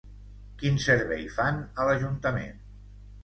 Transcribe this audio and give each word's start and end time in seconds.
Quin 0.61 0.79
servei 0.85 1.27
fan 1.35 1.61
a 1.83 1.87
l'Ajuntament? 1.89 2.57